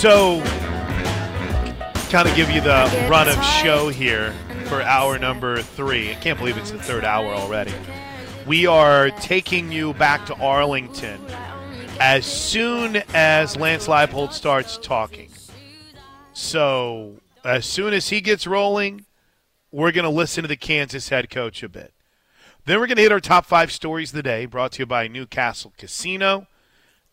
[0.00, 0.42] So,
[2.08, 4.32] kind of give you the run of show here
[4.64, 6.10] for hour number three.
[6.10, 7.74] I can't believe it's the third hour already.
[8.46, 11.20] We are taking you back to Arlington
[12.00, 15.28] as soon as Lance Leipold starts talking.
[16.32, 19.04] So, as soon as he gets rolling,
[19.70, 21.92] we're going to listen to the Kansas head coach a bit.
[22.64, 24.86] Then we're going to hit our top five stories of the day, brought to you
[24.86, 26.46] by Newcastle Casino.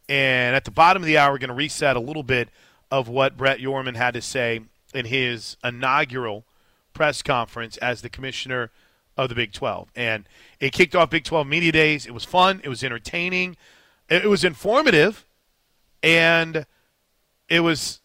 [0.07, 2.47] And at the bottom of the hour, we're going to reset a little bit
[2.91, 4.61] of what Brett Yorman had to say
[4.93, 6.45] in his inaugural
[6.93, 8.71] press conference as the commissioner
[9.18, 9.89] of the Big 12.
[9.95, 10.28] And
[10.59, 12.05] it kicked off Big 12 Media Days.
[12.05, 13.57] It was fun, it was entertaining,
[14.09, 15.25] it was informative,
[16.01, 16.65] and
[17.50, 18.00] it was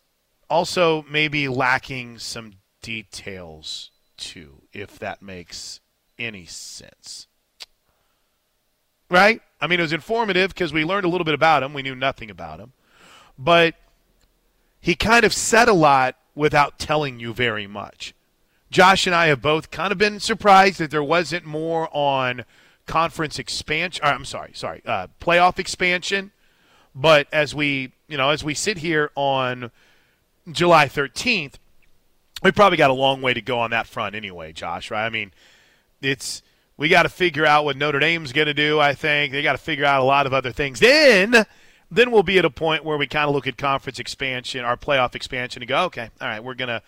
[0.50, 5.80] also maybe lacking some details too, if that makes
[6.18, 7.26] any sense.
[9.08, 9.40] Right?
[9.60, 11.74] I mean, it was informative because we learned a little bit about him.
[11.74, 12.72] We knew nothing about him.
[13.38, 13.74] But
[14.82, 18.14] he kind of said a lot without telling you very much.
[18.70, 22.44] Josh and I have both kind of been surprised that there wasn't more on
[22.86, 24.04] conference expansion.
[24.04, 26.32] I'm sorry, sorry, uh, playoff expansion.
[26.94, 29.70] But as we, you know, as we sit here on
[30.50, 31.54] July 13th,
[32.42, 34.90] we probably got a long way to go on that front anyway, Josh.
[34.90, 35.06] Right?
[35.06, 35.32] I mean,
[36.00, 36.42] it's
[36.76, 38.80] we got to figure out what Notre Dame's going to do.
[38.80, 40.80] I think they got to figure out a lot of other things.
[40.80, 41.46] Then
[41.92, 44.76] then we'll be at a point where we kind of look at conference expansion, our
[44.78, 46.82] playoff expansion, and go, okay, all right, we're gonna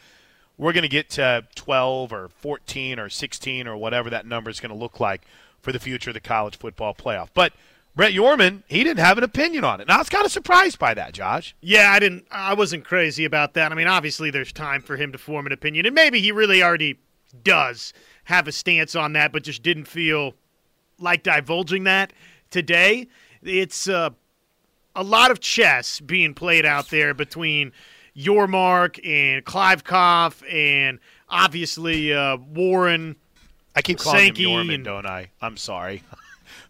[0.56, 4.74] we're gonna get to 12 or 14 or 16 or whatever that number is to
[4.74, 5.22] look like
[5.60, 7.28] for the future of the college football playoff.
[7.34, 7.52] But
[7.94, 9.88] Brett Yorman, he didn't have an opinion on it.
[9.88, 11.54] Now I was kind of surprised by that, Josh.
[11.60, 12.26] Yeah, I didn't.
[12.30, 13.72] I wasn't crazy about that.
[13.72, 16.62] I mean, obviously, there's time for him to form an opinion, and maybe he really
[16.62, 16.98] already
[17.42, 17.92] does
[18.24, 20.34] have a stance on that, but just didn't feel
[20.98, 22.12] like divulging that
[22.50, 23.06] today.
[23.42, 24.10] It's uh,
[24.96, 27.72] a lot of chess being played out there between
[28.16, 33.16] Yormark and Kliavkoff and obviously uh, Warren.
[33.76, 35.30] I keep calling Sankey him Yorman, and- don't I?
[35.40, 36.02] I'm sorry.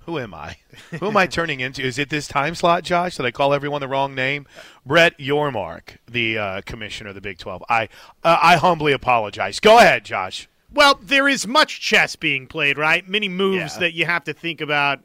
[0.07, 0.57] Who am I?
[1.01, 1.83] Who am I turning into?
[1.83, 3.17] Is it this time slot, Josh?
[3.17, 4.47] Did I call everyone the wrong name?
[4.85, 7.65] Brett Yormark, the uh, commissioner of the Big 12.
[7.69, 7.85] I
[8.23, 9.61] uh, I humbly apologize.
[9.61, 10.49] Go ahead, Josh.
[10.73, 13.09] Well, there is much chess being played, right?
[13.09, 13.81] Many moves Yeah.
[13.81, 15.01] that you have to think about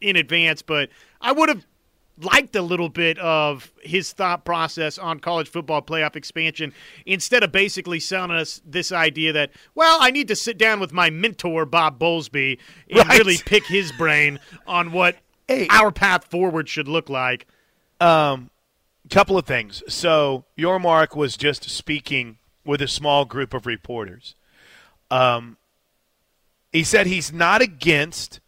[0.00, 0.90] in advance, but
[1.20, 1.64] I would have
[2.20, 6.72] liked a little bit of his thought process on college football playoff expansion
[7.06, 10.92] instead of basically selling us this idea that, well, I need to sit down with
[10.92, 12.58] my mentor, Bob Bowlesby,
[12.90, 13.18] and Right.
[13.18, 15.16] really pick his brain on what
[15.48, 15.66] Hey.
[15.70, 17.46] our path forward should look like.
[18.00, 18.50] Um,
[19.10, 19.82] couple of things.
[19.88, 24.34] So Yormark was just speaking with a small group of reporters.
[25.10, 25.56] Um,
[26.72, 28.40] he said he's not against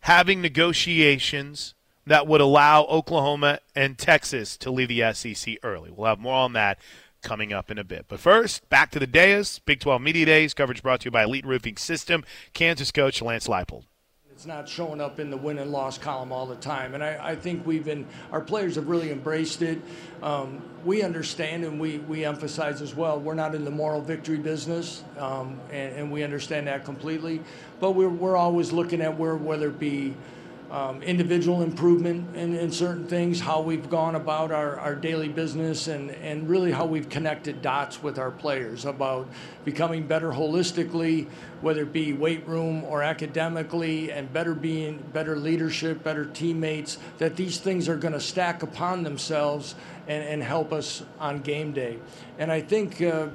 [0.00, 1.74] having negotiations
[2.08, 5.90] that would allow Oklahoma and Texas to leave the SEC early.
[5.90, 6.78] We'll have more on that
[7.22, 8.06] coming up in a bit.
[8.08, 11.24] But first, back to the dais, Big 12 Media Days, coverage brought to you by
[11.24, 13.84] Elite Roofing System, Kansas coach Lance Leipold.
[14.32, 16.94] It's not showing up in the win and loss column all the time.
[16.94, 19.80] And I, I think we've been, our players have really embraced it.
[20.22, 24.36] Um, we understand and we, we emphasize as well, we're not in the moral victory
[24.36, 27.40] business, um, and, and we understand that completely.
[27.80, 30.14] But we're, we're always looking at where, whether it be
[30.70, 35.88] um, individual improvement in, in certain things, how we've gone about our, our daily business,
[35.88, 39.28] and, and really how we've connected dots with our players about
[39.64, 41.26] becoming better holistically,
[41.62, 46.98] whether it be weight room or academically, and better being better leadership, better teammates.
[47.16, 49.74] That these things are going to stack upon themselves
[50.06, 51.98] and, and help us on game day.
[52.38, 53.00] And I think.
[53.00, 53.28] Uh,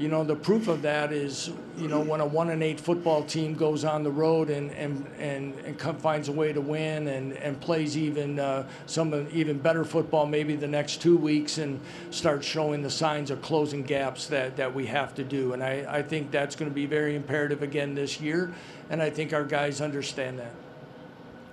[0.00, 3.22] you know, the proof of that is, you know, when a one and eight football
[3.22, 7.06] team goes on the road and and and, and come, finds a way to win
[7.08, 11.78] and, and plays even uh, some even better football maybe the next two weeks and
[12.08, 15.52] starts showing the signs of closing gaps that, that we have to do.
[15.52, 18.54] And I, I think that's going to be very imperative again this year.
[18.88, 20.54] And I think our guys understand that.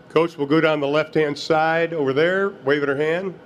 [0.08, 3.38] Coach, we'll go down the left-hand side over there, waving her hand.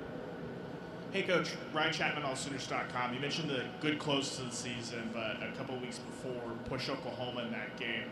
[1.12, 1.50] Hey, Coach.
[1.74, 3.14] Ryan Chapman, AllSooners.com.
[3.14, 7.42] You mentioned the good close to the season, but a couple weeks before, push Oklahoma
[7.42, 8.06] in that game.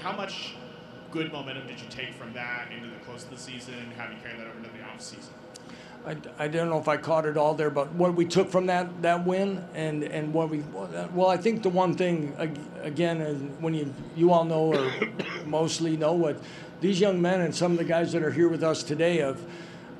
[0.00, 0.56] How much
[1.12, 4.16] good momentum did you take from that into the close of the season, and do
[4.16, 5.28] you carry that over into the offseason?
[6.04, 8.66] I, I don't know if I caught it all there, but what we took from
[8.66, 10.64] that, that win and, and what we
[11.14, 12.34] well, I think the one thing
[12.80, 13.20] again
[13.60, 14.92] when you you all know or
[15.46, 16.42] mostly know what
[16.80, 19.40] these young men and some of the guys that are here with us today have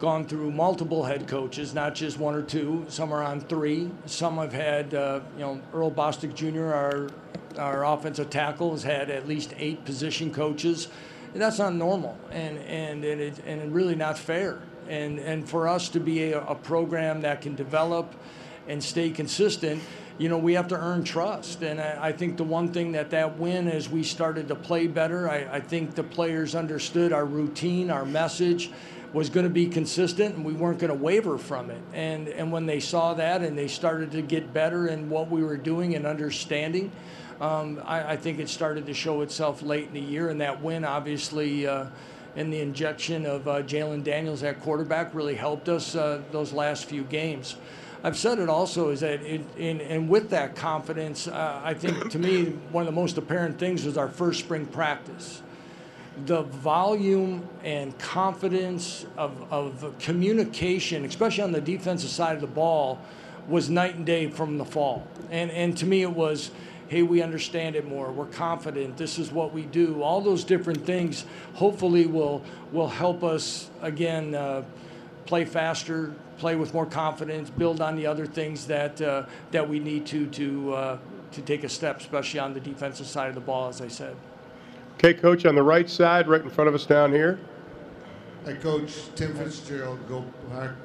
[0.02, 2.84] gone through multiple head coaches, not just one or two.
[2.88, 3.88] Some are on three.
[4.06, 6.74] Some have had uh, you know Earl Bostic Jr.
[6.74, 7.08] our
[7.56, 10.88] our offensive tackle has had at least eight position coaches.
[11.34, 14.58] That's not normal, and and and, it, and really not fair
[14.88, 18.12] and and for us to be a, a program that can develop
[18.68, 19.82] and stay consistent,
[20.18, 21.62] you know, we have to earn trust.
[21.62, 24.86] And I, I, think the one thing that that win, as we started to play
[24.86, 28.70] better, I, I think the players understood our routine, our message
[29.12, 31.80] was going to be consistent and we weren't going to waver from it.
[31.92, 35.42] And, and when they saw that and they started to get better in what we
[35.42, 36.90] were doing and understanding,
[37.40, 40.30] um, I, I, think it started to show itself late in the year.
[40.30, 41.86] And that win, obviously, uh,
[42.36, 46.86] and the injection of uh, Jalon Daniels at quarterback really helped us uh, those last
[46.86, 47.56] few games.
[48.04, 52.10] I've said it also is that, it, in, and with that confidence, uh, I think
[52.10, 55.42] to me, one of the most apparent things was our first spring practice
[56.26, 63.00] the volume and confidence of, of communication, especially on the defensive side of the ball,
[63.48, 65.06] was night and day from the fall.
[65.30, 66.50] And, and to me, it was,
[66.88, 68.12] hey, we understand it more.
[68.12, 68.96] We're confident.
[68.96, 70.02] This is what we do.
[70.02, 71.24] All those different things
[71.54, 72.42] hopefully will,
[72.72, 74.62] will help us, again, uh,
[75.26, 79.78] play faster, play with more confidence, build on the other things that, uh, that we
[79.78, 80.98] need to, to, uh,
[81.32, 84.16] to take a step, especially on the defensive side of the ball, as I said.
[85.04, 87.40] Okay, Coach, on the right side, right in front of us down here.
[88.44, 90.24] Hi, Coach Tim Fitzgerald, Go,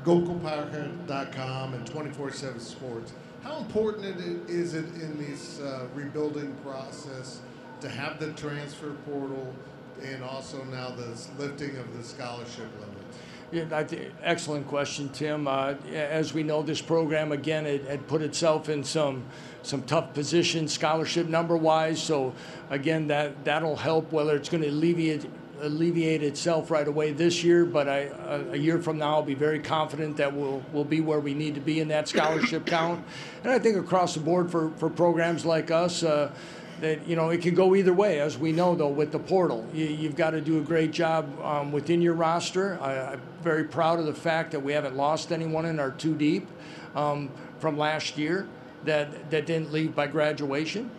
[0.03, 3.13] GoCoParker.com and 24-7 Sports.
[3.43, 7.41] How important is it in this uh, rebuilding process
[7.79, 9.53] to have the transfer portal
[10.01, 13.19] and also now the lifting of the scholarship limits?
[13.51, 15.47] Yeah, th- excellent question, Tim.
[15.47, 19.25] Uh, as we know, this program again had, had put itself in some
[19.67, 22.01] some tough positions scholarship number wise.
[22.01, 22.33] So
[22.69, 24.11] again, that that'll help.
[24.11, 25.25] Whether it's going to alleviate
[25.59, 29.33] alleviate itself right away this year, but I, a, a, year from now, I'll be
[29.33, 33.03] very confident that we'll we'll be where we need to be in that scholarship count.
[33.43, 36.03] And I think across the board for for programs like us.
[36.03, 36.31] Uh,
[36.79, 39.65] that you know it can go either way, as we know though with the portal.
[39.73, 42.77] You, have got to do a great job um, within your roster.
[42.79, 46.13] I, am very proud of the fact that we haven't lost anyone in our two
[46.13, 46.47] deep
[46.95, 48.47] um, from last year
[48.85, 50.89] that, that didn't leave by graduation.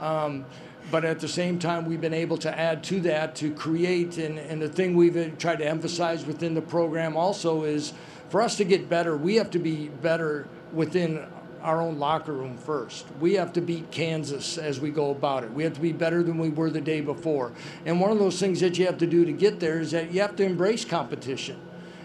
[0.00, 0.44] Um,
[0.90, 4.38] but at the same time, we've been able to add to that to create, and,
[4.38, 7.92] and the thing we've tried to emphasize within the program also is
[8.28, 11.26] for us to get better, we have to be better within
[11.62, 13.06] our own locker room first.
[13.20, 15.52] We have to beat Kansas as we go about it.
[15.52, 17.52] We have to be better than we were the day before.
[17.84, 20.12] And one of those things that you have to do to get there is that
[20.12, 21.60] you have to embrace competition.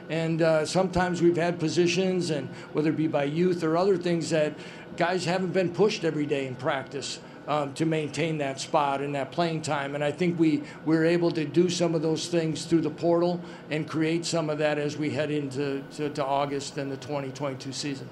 [0.10, 4.30] And uh, sometimes we've had positions, and whether it be by youth or other things,
[4.30, 4.54] that
[4.97, 7.19] guys haven't been pushed every day in practice.
[7.47, 9.94] Um, to maintain that spot and that playing time.
[9.94, 13.39] And I think we, we're able to do some of those things through the portal
[13.69, 17.71] and create some of that as we head into to, to August and the 2022
[17.71, 18.09] season.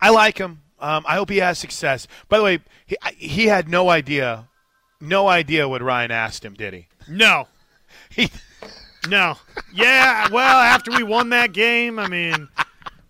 [0.00, 0.62] I like him.
[0.80, 2.06] Um, I hope he has success.
[2.28, 4.48] By the way, he, he had no idea,
[5.00, 6.88] no idea what Ryan asked him, did he?
[7.08, 7.46] No.
[8.10, 8.30] he.
[9.08, 9.36] No.
[9.72, 10.28] Yeah.
[10.30, 12.48] Well, after we won that game, I mean,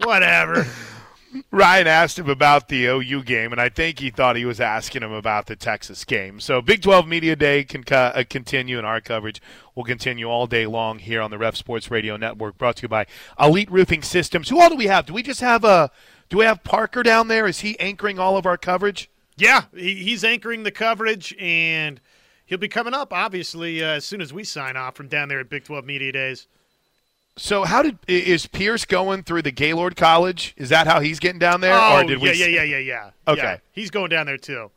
[0.03, 0.67] whatever.
[1.51, 5.03] Ryan asked him about the OU game, and I think he thought he was asking
[5.03, 6.41] him about the Texas game.
[6.41, 9.41] So Big 12 Media Day can uh, continue, and our coverage
[9.75, 12.89] will continue all day long here on the Ref Sports Radio Network, brought to you
[12.89, 13.07] by
[13.41, 14.49] Elite Roofing Systems.
[14.49, 15.07] Who all do we have?
[15.07, 15.91] Do we just have a?
[16.31, 17.47] Do we have Parker down there?
[17.47, 19.11] Is he anchoring all of our coverage?
[19.37, 22.01] Yeah, he's anchoring the coverage, and
[22.47, 25.41] he'll be coming up, obviously, uh, as soon as we sign off from down there
[25.41, 26.47] at Big 12 Media Days.
[27.37, 30.55] So how did is Pierce going through the Gaylord College?
[30.57, 31.75] Is that how he's getting down there?
[31.75, 32.39] Oh, or did yeah, we...
[32.39, 33.11] yeah, yeah, yeah, yeah.
[33.27, 34.71] Okay, yeah, he's going down there too.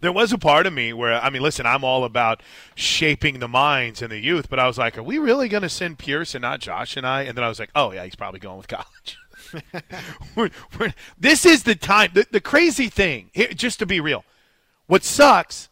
[0.00, 2.42] There was a part of me where I mean, listen, I'm all about
[2.74, 5.68] shaping the minds and the youth, but I was like, are we really going to
[5.68, 7.22] send Pierce and not Josh and I?
[7.22, 9.18] And then I was like, oh yeah, he's probably going with college.
[10.34, 12.10] we're, we're, this is the time.
[12.14, 14.24] The, the crazy thing, here, just to be real,
[14.86, 15.68] what sucks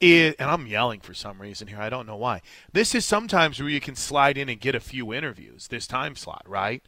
[0.00, 1.80] is, and I'm yelling for some reason here.
[1.80, 2.42] I don't know why.
[2.72, 5.68] This is sometimes where you can slide in and get a few interviews.
[5.68, 6.82] This time slot, right?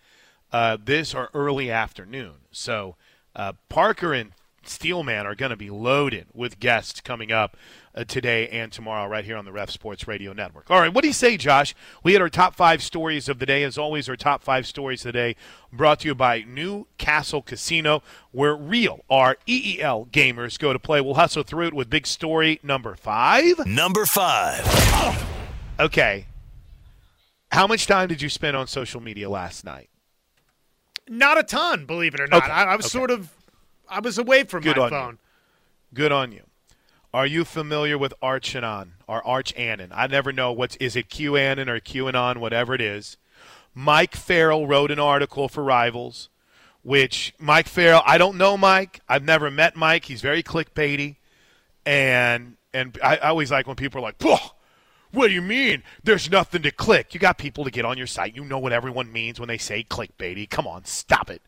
[0.52, 2.34] Uh, this or early afternoon.
[2.50, 2.96] So
[3.34, 4.32] uh, Parker and
[4.64, 7.56] Steelman are going to be loaded with guests coming up
[7.94, 10.70] uh, today and tomorrow right here on the Ref Sports Radio Network.
[10.70, 11.74] All right, what do you say, Josh?
[12.02, 13.62] We had our top five stories of the day.
[13.62, 15.36] As always, our top five stories today
[15.72, 20.78] brought to you by Newcastle Casino, where real R E E L gamers go to
[20.78, 21.00] play.
[21.00, 23.66] We'll hustle through it with big story number five.
[23.66, 25.26] Number five.
[25.78, 26.26] Okay.
[27.50, 29.88] How much time did you spend on social media last night?
[31.08, 32.44] Not a ton, believe it or not.
[32.44, 32.52] Okay.
[32.52, 32.92] I, I, was okay.
[32.92, 33.34] sort of,
[33.88, 35.12] I was away from Good my on phone.
[35.12, 35.96] You.
[35.96, 36.42] Good on you.
[37.12, 39.52] Are you familiar with Archanon or Arch?
[39.58, 43.16] I never know what's is it QAnon or QAnon, whatever it is.
[43.74, 46.28] Mike Farrell wrote an article for Rivals,
[46.82, 48.02] which Mike Farrell.
[48.06, 49.00] I don't know Mike.
[49.08, 50.04] I've never met Mike.
[50.04, 51.16] He's very clickbaity,
[51.84, 54.22] and and I, I always like when people are like,
[55.10, 55.82] What do you mean?
[56.04, 57.12] There's nothing to click.
[57.12, 58.36] You got people to get on your site.
[58.36, 60.48] You know what everyone means when they say clickbaity.
[60.48, 61.42] Come on, stop it.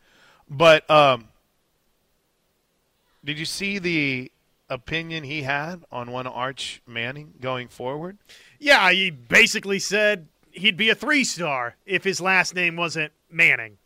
[0.50, 1.28] But um,
[3.25, 4.33] did you see the
[4.73, 8.19] opinion he had on one Arch Manning going forward?
[8.59, 13.79] Yeah, he basically said he'd be a three star if his last name wasn't Manning.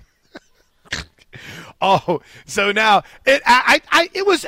[1.81, 4.47] oh, so now it I, I it was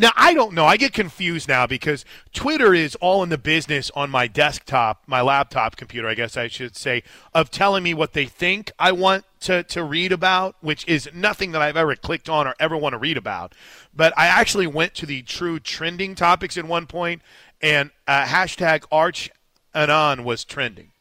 [0.00, 0.64] now I don't know.
[0.64, 5.20] I get confused now because Twitter is all in the business on my desktop, my
[5.20, 7.02] laptop computer, I guess I should say,
[7.34, 11.52] of telling me what they think I want to, to read about, which is nothing
[11.52, 13.54] that I've ever clicked on or ever want to read about.
[13.94, 17.20] But I actually went to the true trending topics at one point,
[17.60, 19.30] and uh, hashtag Arch
[19.74, 20.92] Anon was trending.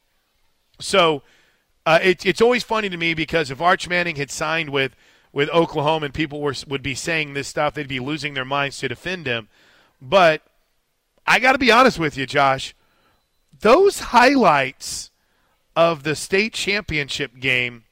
[0.79, 1.23] So
[1.85, 4.93] uh, it, it's always funny to me because if Arch Manning had signed with–
[5.31, 8.77] with Oklahoma and people were, would be saying this stuff, they'd be losing their minds
[8.79, 9.47] to defend him.
[10.01, 10.41] But
[11.27, 12.75] I got to be honest with you, Josh.
[13.61, 15.11] Those highlights
[15.75, 17.83] of the state championship game,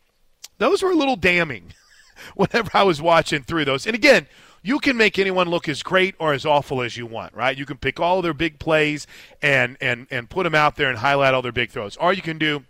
[0.57, 1.73] those were a little damning
[2.35, 3.85] whenever I was watching through those.
[3.85, 4.27] And again,
[4.63, 7.57] you can make anyone look as great or as awful as you want, right?
[7.57, 9.07] You can pick all their big plays
[9.41, 11.95] and and and put them out there and highlight all their big throws.
[11.97, 12.63] Or you can do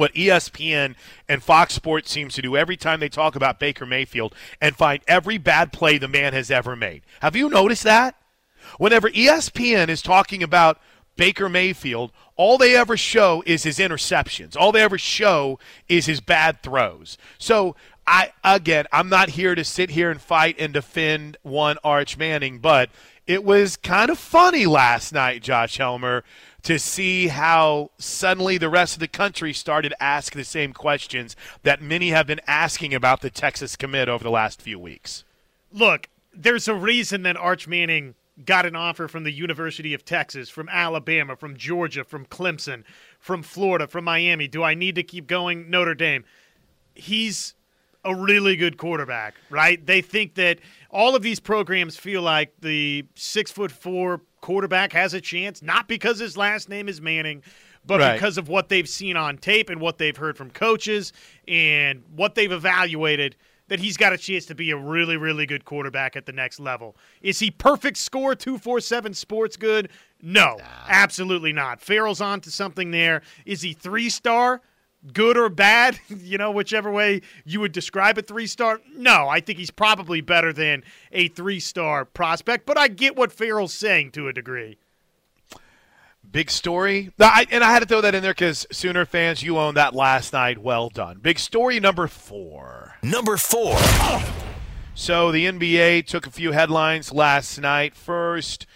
[0.00, 0.94] what ESPN
[1.28, 5.02] and Fox Sports seems to do every time they talk about Baker Mayfield and find
[5.06, 7.02] every bad play the man has ever made.
[7.20, 8.16] Have you noticed that?
[8.78, 10.80] Whenever ESPN is talking about
[11.16, 14.56] Baker Mayfield, all they ever show is his interceptions.
[14.56, 17.18] All they ever show is his bad throws.
[17.38, 17.76] So
[18.06, 22.58] I again, I'm not here to sit here and fight and defend one Arch Manning,
[22.58, 22.88] but
[23.26, 26.24] it was kind of funny last night, Josh Helmer,
[26.62, 31.80] to see how suddenly the rest of the country started asking the same questions that
[31.80, 35.24] many have been asking about the Texas commit over the last few weeks.
[35.72, 40.48] Look, there's a reason that Arch Manning got an offer from the University of Texas,
[40.48, 42.84] from Alabama, from Georgia, from Clemson,
[43.18, 44.48] from Florida, from Miami.
[44.48, 45.68] Do I need to keep going?
[45.70, 46.24] Notre Dame.
[46.94, 47.54] He's
[48.04, 49.84] a really good quarterback, right?
[49.84, 50.58] They think that
[50.90, 55.88] all of these programs feel like the six foot four quarterback has a chance, not
[55.88, 57.42] because his last name is Manning,
[57.84, 58.14] but right.
[58.14, 61.12] because of what they've seen on tape and what they've heard from coaches
[61.46, 63.36] and what they've evaluated
[63.70, 66.58] that he's got a chance to be a really, really good quarterback at the next
[66.58, 66.96] level.
[67.22, 69.90] Is he perfect score 247 sports good?
[70.20, 70.64] No, nah.
[70.88, 71.80] absolutely not.
[71.80, 73.22] Farrell's on to something there.
[73.46, 74.60] Is he three star?
[75.12, 78.80] Good or bad, you know, whichever way you would describe a three star.
[78.94, 83.32] No, I think he's probably better than a three star prospect, but I get what
[83.32, 84.78] Farrell's saying to a degree.
[86.30, 87.10] Big story.
[87.18, 89.94] I, and I had to throw that in there because Sooner fans, you owned that
[89.94, 90.58] last night.
[90.58, 91.18] Well done.
[91.18, 92.94] Big story number four.
[93.02, 93.76] Number four.
[94.94, 97.96] So the NBA took a few headlines last night.
[97.96, 98.66] First,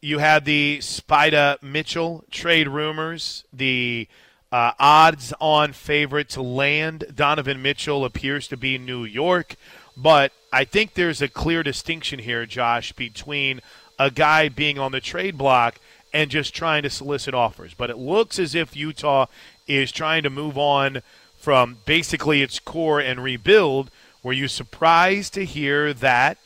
[0.00, 3.44] you had the Spida Mitchell trade rumors.
[3.52, 4.08] The
[4.52, 9.56] uh, odds on favorite to land Donovan Mitchell appears to be New York,
[9.96, 13.62] but I think there's a clear distinction here, Josh, between
[13.98, 15.80] a guy being on the trade block
[16.12, 17.72] and just trying to solicit offers.
[17.72, 19.26] But it looks as if Utah
[19.66, 21.02] is trying to move on
[21.38, 23.90] from basically its core and rebuild.
[24.22, 26.36] Were you surprised to hear that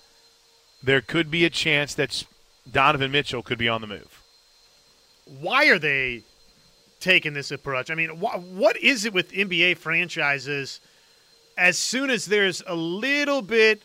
[0.82, 2.24] there could be a chance that
[2.70, 4.22] Donovan Mitchell could be on the move?
[5.24, 6.22] Why are they
[7.06, 7.88] taken this approach.
[7.88, 10.80] I mean, wh- what is it with NBA franchises?
[11.56, 13.80] As soon as there's a little bit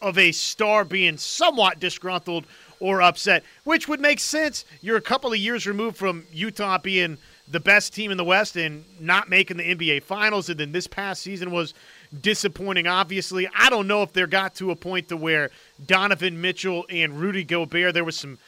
[0.00, 2.46] of a star being somewhat disgruntled
[2.80, 4.64] or upset, which would make sense.
[4.80, 7.18] You're a couple of years removed from Utah being
[7.50, 10.86] the best team in the West and not making the NBA Finals, and then this
[10.86, 11.74] past season was
[12.20, 12.86] disappointing.
[12.86, 15.50] Obviously, I don't know if there got to a point to where
[15.84, 18.38] Donovan Mitchell and Rudy Gobert there was some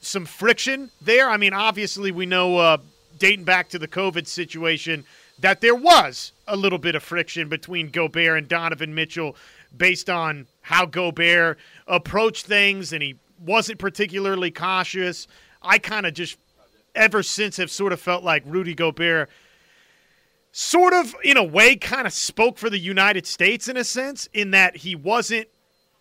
[0.00, 1.28] some friction there.
[1.30, 2.78] I mean, obviously we know uh,
[3.18, 5.04] dating back to the COVID situation,
[5.40, 9.36] that there was a little bit of friction between Gobert and Donovan Mitchell
[9.76, 15.26] based on how Gobert approached things and he wasn't particularly cautious.
[15.62, 16.38] I kind of just,
[16.94, 19.28] ever since, have sort of felt like Rudy Gobert
[20.52, 24.26] sort of, in a way, kind of spoke for the United States in a sense,
[24.32, 25.46] in that he wasn't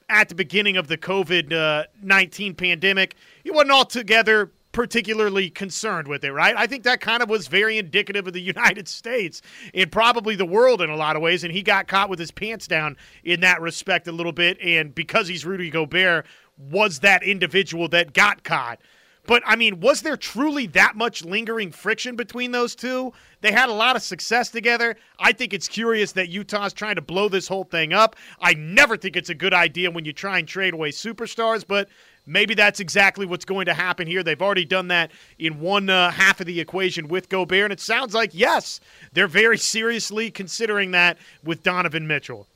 [0.07, 3.15] at the beginning of the COVID uh, 19 pandemic.
[3.43, 6.53] He wasn't altogether particularly concerned with it, right?
[6.58, 9.41] I think that kind of was very indicative of the United States
[9.74, 11.46] and probably the world in a lot of ways.
[11.46, 14.60] And he got caught with his pants down in that respect a little bit.
[14.62, 16.25] And because he's Rudy Gobert,
[16.58, 18.79] was that individual that got caught.
[19.25, 23.13] But I mean, was there truly that much lingering friction between those two?
[23.41, 24.98] They had a lot of success together.
[25.20, 28.15] I think it's curious that Utah's trying to blow this whole thing up.
[28.39, 31.89] I never think it's a good idea when you try and trade away superstars, but
[32.25, 34.24] maybe that's exactly what's going to happen here.
[34.24, 37.79] They've already done that in one uh, half of the equation with Gobert, and it
[37.79, 38.79] sounds like, yes,
[39.13, 42.48] they're very seriously considering that with Donovan Mitchell.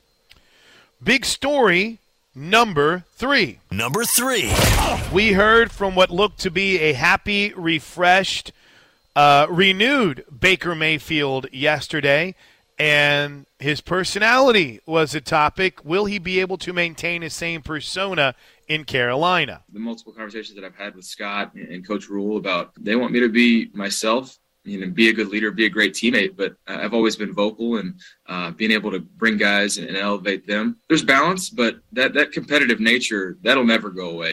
[1.02, 1.98] Big story
[2.34, 3.58] number three.
[3.70, 4.52] Number three.
[5.12, 8.52] We heard from what looked to be a happy, refreshed,
[9.16, 12.34] uh, renewed Baker Mayfield yesterday,
[12.78, 15.84] and his personality was a topic.
[15.84, 18.34] Will he be able to maintain his same persona
[18.70, 19.62] in Carolina?
[19.72, 23.20] The multiple conversations that I've had with Scott and Coach Rhule about they want me
[23.20, 26.36] to be myself you know, be a good leader, be a great teammate.
[26.36, 30.46] But I've always been vocal and uh, being able to bring guys and, and, elevate
[30.46, 30.76] them.
[30.86, 34.32] There's balance, but that that competitive nature that'll never go away.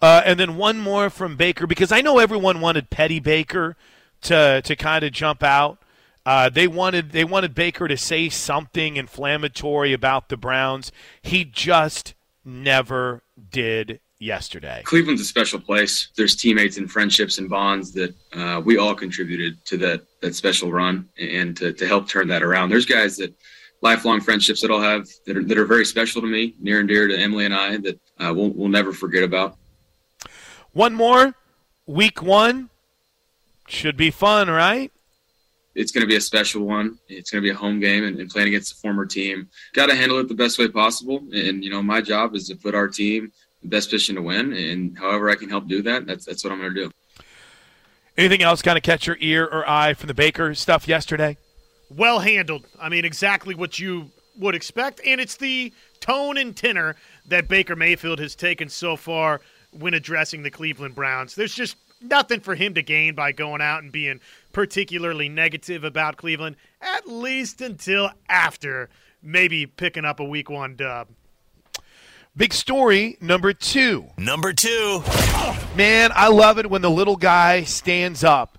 [0.00, 3.76] Uh, and then one more from Baker because I know everyone wanted Petty Baker
[4.22, 5.78] to to kind of jump out.
[6.26, 10.92] Uh, they wanted they wanted Baker to say something inflammatory about the Browns.
[11.22, 14.82] He just never did yesterday.
[14.84, 16.08] Cleveland's a special place.
[16.16, 20.72] There's teammates and friendships and bonds that uh, we all contributed to that that special
[20.72, 22.70] run and to, to help turn that around.
[22.70, 23.34] There's guys that
[23.82, 26.88] lifelong friendships that I'll have that are, that are very special to me, near and
[26.88, 29.56] dear to Emily and I that uh, we'll, we'll never forget about.
[30.72, 31.34] One more,
[31.86, 32.70] week one
[33.68, 34.92] should be fun, right?
[35.76, 36.98] It's going to be a special one.
[37.08, 39.48] It's going to be a home game and, and playing against a former team.
[39.74, 41.18] Got to handle it the best way possible.
[41.32, 43.30] And, you know, my job is to put our team
[43.62, 46.52] the best position to win, and however I can help do that, that's that's what
[46.52, 46.90] I'm going to do.
[48.16, 51.36] Anything else kind of catch your ear or eye from the Baker stuff yesterday?
[51.90, 52.66] Well handled.
[52.80, 57.76] I mean, exactly what you would expect, and it's the tone and tenor that Baker
[57.76, 59.40] Mayfield has taken so far
[59.70, 61.34] when addressing the Cleveland Browns.
[61.34, 64.20] There's just nothing for him to gain by going out and being
[64.56, 68.88] particularly negative about Cleveland, at least until after
[69.22, 71.08] maybe picking up a week one dub.
[72.34, 74.06] Big story number two.
[74.16, 75.02] Number two.
[75.76, 78.56] Man, I love it when the little guy stands up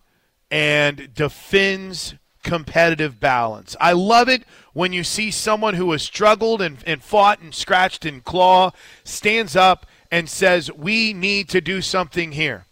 [0.52, 2.14] and defends
[2.44, 3.76] competitive balance.
[3.82, 8.06] I love it when you see someone who has struggled and, and fought and scratched
[8.06, 8.70] and claw
[9.04, 12.67] stands up and says, We need to do something here.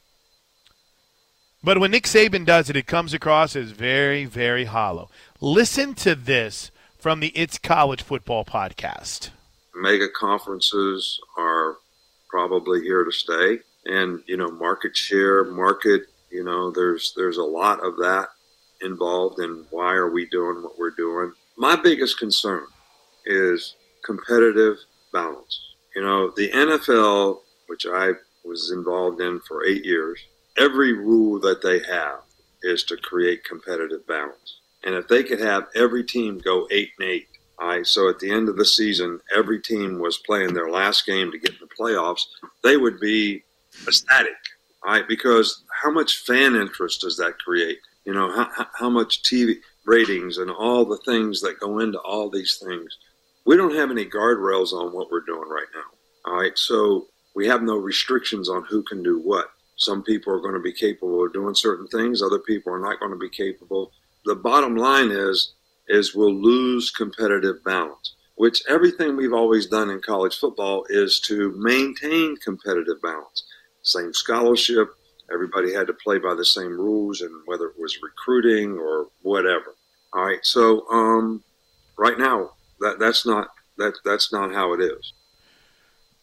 [1.65, 5.09] But when Nick Saban does it, it comes across as very, very hollow.
[5.41, 9.31] Listen to this from the It's College Football podcast
[9.75, 11.77] mega conferences are
[12.29, 13.59] probably here to stay.
[13.85, 18.29] And, you know, market share, market, you know, there's there's a lot of that
[18.81, 21.33] involved in why are we doing what we're doing.
[21.57, 22.65] My biggest concern
[23.25, 24.77] is competitive
[25.13, 25.73] balance.
[25.95, 30.19] You know, the NFL, which I was involved in for eight years,
[30.57, 32.19] every rule that they have
[32.63, 34.59] is to create competitive balance.
[34.83, 38.19] And if they could have every team go eight and eight all right, so at
[38.19, 41.57] the end of the season, every team was playing their last game to get in
[41.61, 42.23] the playoffs.
[42.63, 43.43] They would be
[43.87, 44.33] ecstatic,
[44.83, 47.79] right, because how much fan interest does that create?
[48.03, 52.29] You know, how, how much TV ratings and all the things that go into all
[52.29, 52.97] these things.
[53.45, 56.31] We don't have any guardrails on what we're doing right now.
[56.31, 59.51] All right, so we have no restrictions on who can do what.
[59.75, 62.99] Some people are going to be capable of doing certain things, other people are not
[62.99, 63.91] going to be capable.
[64.25, 65.53] The bottom line is
[65.87, 71.53] is we'll lose competitive balance, which everything we've always done in college football is to
[71.57, 73.43] maintain competitive balance.
[73.83, 74.95] Same scholarship,
[75.31, 79.75] everybody had to play by the same rules, and whether it was recruiting or whatever.
[80.13, 81.43] All right, so um,
[81.97, 85.13] right now that that's not that that's not how it is.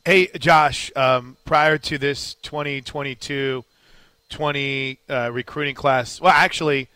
[0.04, 3.64] Hey, Josh, um, prior to this 2022
[4.30, 6.88] 20 uh, recruiting class, well, actually,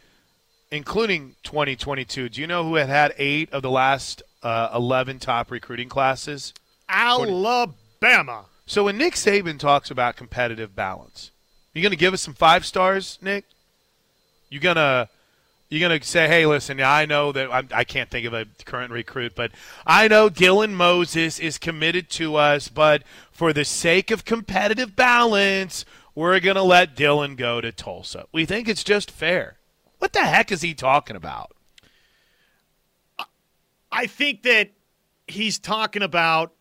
[0.73, 2.31] including 2022.
[2.31, 6.53] Do you know who had had eight of the last uh, 11 top recruiting classes?
[6.89, 8.47] Alabama.
[8.67, 11.31] So when Nick Saban talks about competitive balance,
[11.75, 13.45] you going to give us some five stars, Nick?
[14.49, 14.59] You
[15.71, 18.35] gonna you gonna say, hey, listen, I know that I'm, I can not think of
[18.35, 19.51] a current recruit, but
[19.87, 23.03] I know Dylan Moses is committed to us, but
[23.33, 28.27] for the sake of competitive balance, we're gonna let Dylan go to Tulsa.
[28.33, 29.57] We think it's just fair.
[29.99, 31.53] What the heck is he talking about?
[33.91, 34.71] I think that
[35.27, 36.53] he's talking about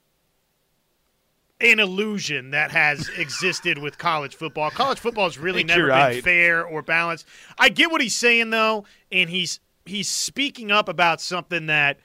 [1.62, 4.70] an illusion that has existed with college football.
[4.70, 6.24] College football has really never been right.
[6.24, 7.26] fair or balanced.
[7.58, 12.00] I get what he's saying though, and he's he's speaking up about something that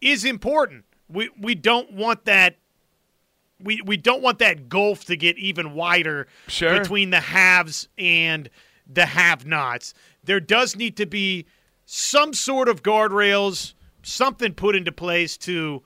[0.00, 0.84] is important.
[1.08, 2.56] We we don't want that
[3.60, 6.78] we we don't want that gulf to get even wider sure.
[6.78, 8.48] between the haves and
[8.86, 11.46] the have-nots there does need to be
[11.84, 15.82] some sort of guardrails, something put into place to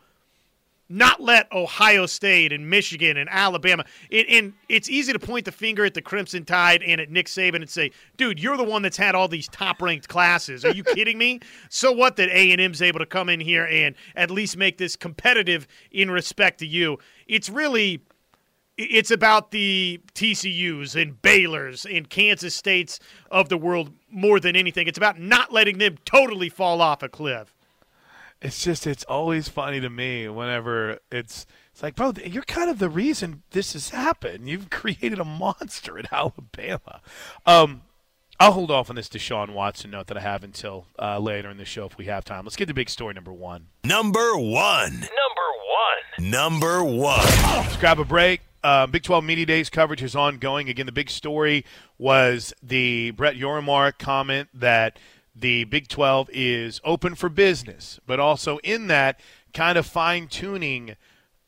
[0.89, 3.85] not let Ohio State and Michigan and Alabama.
[4.11, 7.27] It, and it's easy to point the finger at the Crimson Tide and at Nick
[7.27, 10.65] Saban and say, "Dude, you're the one that's had all these top-ranked classes.
[10.65, 13.67] Are you kidding me?" So what that A and M's able to come in here
[13.67, 16.99] and at least make this competitive in respect to you?
[17.27, 18.03] It's really
[18.79, 24.87] it's about the TCU's and Baylor's and Kansas States of the world more than anything.
[24.87, 27.53] It's about not letting them totally fall off a cliff.
[28.41, 32.79] It's just it's always funny to me whenever it's it's like, bro, you're kind of
[32.79, 34.49] the reason this has happened.
[34.49, 37.01] You've created a monster at Alabama.
[37.47, 37.83] Um,
[38.41, 41.57] I'll hold off on this Deshaun Watson note that I have until uh, later in
[41.57, 42.45] the show if we have time.
[42.45, 43.67] Let's get to big story number one.
[43.83, 44.93] Number one.
[44.93, 45.49] Number
[46.21, 46.31] one.
[46.31, 47.27] Number one.
[47.27, 48.43] Let's grab a break.
[48.63, 50.69] Uh, big 12 Media Days coverage is ongoing.
[50.69, 51.65] Again, the big story
[51.97, 54.99] was the Brett Yormark comment that
[55.41, 59.21] the Big 12 is open for business, but also in that
[59.55, 60.97] kind of fine tuning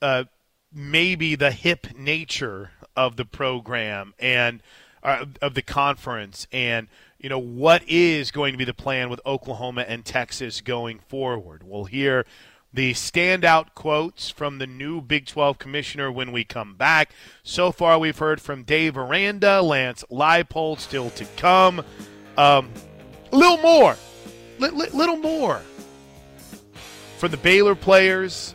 [0.00, 0.24] uh,
[0.72, 4.62] maybe the hip nature of the program and
[5.02, 9.20] uh, of the conference and you know what is going to be the plan with
[9.26, 11.62] Oklahoma and Texas going forward.
[11.62, 12.24] We'll hear
[12.72, 17.12] the standout quotes from the new Big 12 commissioner when we come back.
[17.42, 21.84] So far, we've heard from Dave Aranda, Lance Leipold, still to come.
[22.38, 22.70] Um,
[23.36, 23.96] little more,
[24.58, 25.60] little more
[27.18, 28.54] for the Baylor players.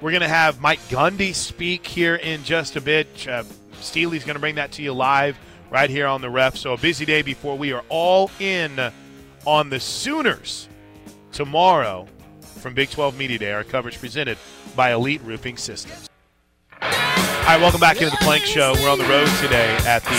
[0.00, 3.26] We're going to have Mike Gundy speak here in just a bit.
[3.28, 3.44] Uh,
[3.80, 5.38] Steely's going to bring that to you live
[5.70, 6.56] right here on the ref.
[6.56, 8.78] So a busy day before we are all in
[9.46, 10.68] on the Sooners
[11.32, 12.06] tomorrow
[12.58, 13.52] from Big 12 Media Day.
[13.52, 14.38] Our coverage presented
[14.76, 16.08] by Elite Roofing Systems.
[16.80, 16.88] All
[17.48, 18.74] right, welcome back into the Plank Show.
[18.74, 20.10] We're on the road today at the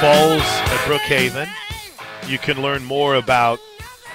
[0.00, 1.48] Falls at Brookhaven.
[2.28, 3.58] You can learn more about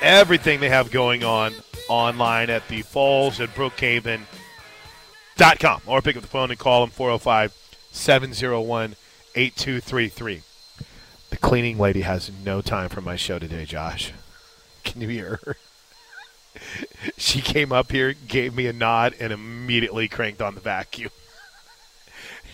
[0.02, 1.54] everything they have going on
[1.90, 7.54] online at the Falls at Brookhaven.com or pick up the phone and call them 405
[7.92, 8.96] 701
[9.36, 10.42] 8233.
[11.30, 14.12] The cleaning lady has no time for my show today, Josh.
[14.84, 15.58] Can you hear her?
[17.18, 21.12] she came up here, gave me a nod, and immediately cranked on the vacuum.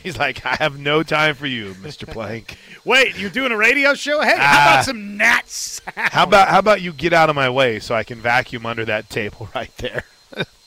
[0.03, 2.05] He's like, I have no time for you, Mr.
[2.11, 2.57] Plank.
[2.85, 4.21] Wait, you're doing a radio show?
[4.21, 4.73] Hey, how Ah.
[4.73, 5.81] about some gnats?
[5.95, 8.83] How about how about you get out of my way so I can vacuum under
[8.85, 10.03] that table right there?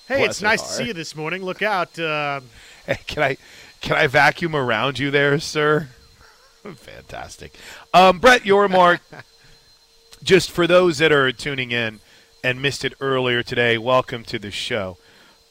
[0.08, 1.42] Hey, it's nice to see you this morning.
[1.42, 1.98] Look out.
[1.98, 2.40] Uh,
[2.86, 3.36] Hey, can I
[3.80, 5.88] can I vacuum around you there, sir?
[6.74, 7.54] Fantastic.
[7.92, 9.00] Um, Brett Yormark,
[10.22, 12.00] just for those that are tuning in
[12.44, 14.98] and missed it earlier today, welcome to the show.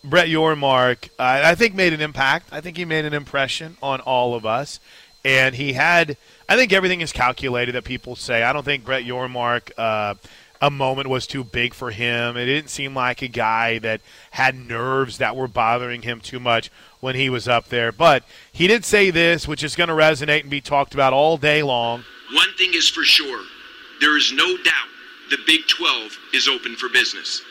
[0.06, 2.50] Brett Yormark, I think, made an impact.
[2.52, 4.80] I think he made an impression on all of us.
[5.24, 8.44] And he had, I think everything is calculated that people say.
[8.44, 10.14] I don't think Brett Yormark, uh,
[10.62, 12.38] a moment was too big for him.
[12.38, 16.72] It didn't seem like a guy that had nerves that were bothering him too much
[17.00, 17.92] when he was up there.
[17.92, 21.38] But he did say this, which is going to resonate and be talked about all
[21.38, 22.04] day long.
[22.34, 23.44] One thing is for sure
[24.02, 24.90] there is no doubt
[25.30, 27.42] the Big 12 is open for business.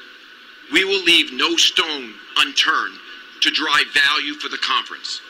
[0.73, 2.99] We will leave no stone unturned
[3.41, 5.21] to drive value for the conference.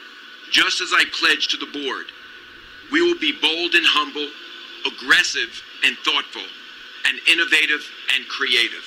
[0.52, 2.06] Just as I pledged to the board,
[2.92, 4.28] we will be bold and humble,
[4.86, 6.44] aggressive and thoughtful,
[7.06, 8.84] and innovative and creative.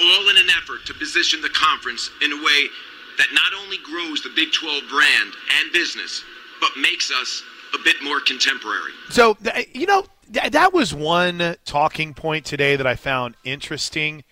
[0.00, 2.68] All in an effort to position the conference in a way
[3.16, 6.24] that not only grows the Big 12 brand and business,
[6.60, 7.42] but makes us
[7.74, 8.92] a bit more contemporary.
[9.08, 9.36] So,
[9.72, 14.24] you know, that was one talking point today that I found interesting.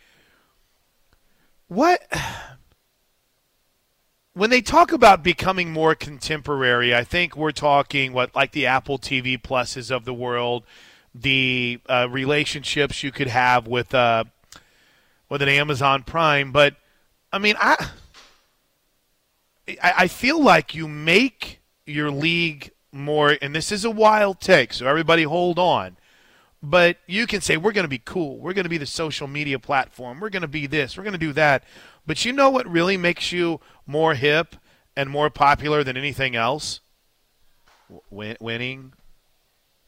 [1.68, 2.02] What.
[4.34, 8.98] When they talk about becoming more contemporary, I think we're talking what, like the Apple
[8.98, 10.64] TV Pluses of the world,
[11.14, 14.24] the uh, relationships you could have with uh,
[15.28, 16.50] with an Amazon Prime.
[16.50, 16.76] But
[17.30, 17.90] I mean, I
[19.68, 24.72] I I feel like you make your league more, and this is a wild take,
[24.72, 25.98] so everybody hold on.
[26.62, 28.38] But you can say, we're going to be cool.
[28.38, 30.20] We're going to be the social media platform.
[30.20, 30.96] We're going to be this.
[30.96, 31.64] We're going to do that.
[32.06, 34.54] But you know what really makes you more hip
[34.96, 36.80] and more popular than anything else?
[38.10, 38.92] Win- winning.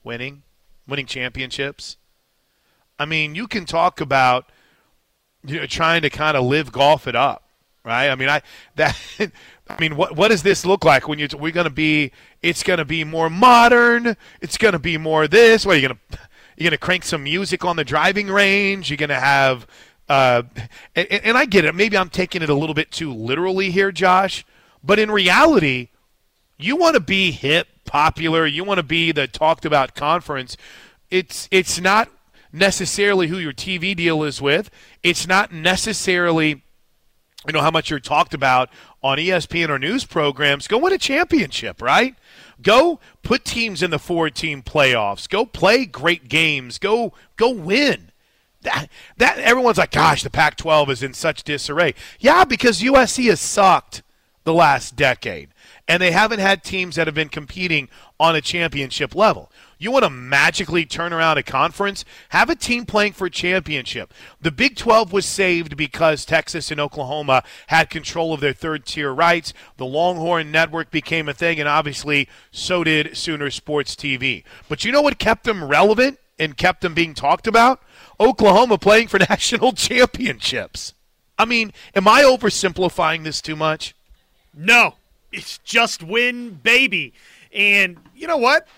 [0.02, 0.42] Winning.
[0.88, 1.96] Winning championships.
[2.98, 4.50] I mean, you can talk about
[5.44, 7.44] you know, trying to kind of live golf it up,
[7.84, 8.08] right?
[8.08, 8.42] I mean, I
[8.76, 8.98] that
[9.68, 12.12] I mean, what what does this look like when you we're going to be?
[12.42, 14.16] It's going to be more modern.
[14.40, 15.66] It's going to be more this.
[15.66, 16.18] What are you going to?
[16.56, 18.90] You're going to crank some music on the driving range.
[18.90, 19.66] You're going to have,
[20.08, 20.42] uh,
[20.94, 21.74] and, and I get it.
[21.74, 24.44] Maybe I'm taking it a little bit too literally here, Josh.
[24.82, 25.88] But in reality,
[26.58, 28.46] you want to be hip, popular.
[28.46, 30.56] You want to be the talked about conference.
[31.10, 32.10] It's it's not
[32.52, 34.70] necessarily who your TV deal is with.
[35.02, 36.62] It's not necessarily
[37.46, 38.70] you know how much you're talked about
[39.02, 40.66] on ESPN or news programs.
[40.66, 42.14] Go win a championship, right?
[42.64, 45.28] Go put teams in the four-team playoffs.
[45.28, 46.78] Go play great games.
[46.78, 48.10] Go go win.
[48.62, 51.94] That that everyone's like, gosh, the Pac-12 is in such disarray.
[52.18, 54.02] Yeah, because USC has sucked
[54.44, 55.50] the last decade,
[55.86, 59.52] and they haven't had teams that have been competing on a championship level.
[59.78, 62.04] You want to magically turn around a conference?
[62.30, 64.12] Have a team playing for a championship.
[64.40, 69.12] The Big 12 was saved because Texas and Oklahoma had control of their third tier
[69.12, 69.52] rights.
[69.76, 74.44] The Longhorn Network became a thing, and obviously so did Sooner Sports TV.
[74.68, 77.82] But you know what kept them relevant and kept them being talked about?
[78.18, 80.94] Oklahoma playing for national championships.
[81.38, 83.94] I mean, am I oversimplifying this too much?
[84.56, 84.94] No,
[85.32, 87.12] it's just win, baby.
[87.52, 88.68] And you know what?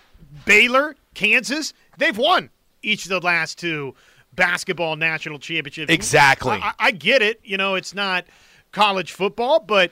[0.45, 2.49] Baylor, Kansas, they've won
[2.81, 3.95] each of the last two
[4.33, 5.91] basketball national championships.
[5.91, 6.59] Exactly.
[6.61, 7.39] I, I- get it.
[7.43, 8.25] You know, it's not
[8.71, 9.91] college football, but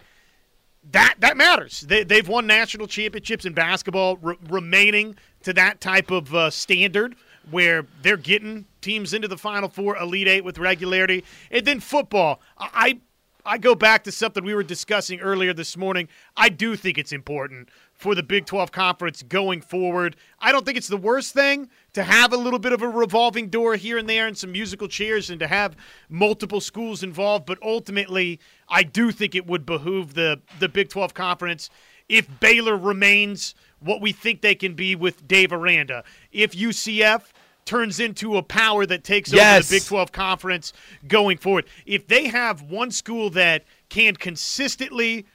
[0.92, 1.82] that that matters.
[1.82, 7.16] They, they've won national championships in basketball, re- remaining to that type of uh, standard
[7.52, 12.40] where they're getting teams into the Final Four, Elite Eight with regularity, and then football.
[12.58, 13.00] I
[13.46, 16.08] I go back to something we were discussing earlier this morning.
[16.36, 20.16] I do think it's important for the Big 12 Conference going forward.
[20.40, 23.50] I don't think it's the worst thing to have a little bit of a revolving
[23.50, 25.76] door here and there and some musical chairs and to have
[26.10, 31.14] multiple schools involved, but ultimately, I do think it would behoove the, the Big 12
[31.14, 31.70] Conference
[32.10, 36.04] if Baylor remains what we think they can be with Dave Aranda.
[36.32, 37.32] If UCF
[37.64, 39.58] turns into a power that takes Yes.
[39.58, 40.74] over the Big 12 Conference
[41.08, 41.66] going forward.
[41.86, 45.26] If they have one school that can consistently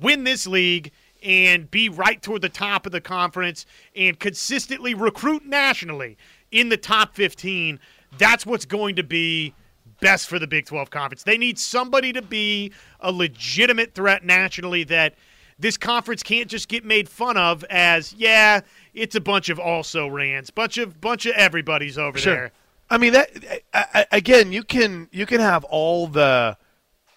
[0.00, 5.44] win this league and be right toward the top of the conference and consistently recruit
[5.44, 6.16] nationally
[6.50, 7.78] in the top 15,
[8.16, 9.54] that's what's going to be
[10.00, 11.22] best for the Big 12 Conference.
[11.22, 15.14] They need somebody to be a legitimate threat nationally that
[15.58, 18.60] this conference can't just get made fun of as, yeah,
[18.94, 22.52] it's a bunch of also rans, bunch of bunch of everybody's over there.
[22.90, 23.30] I mean that
[23.74, 24.52] I, I, again.
[24.52, 26.56] You can you can have all the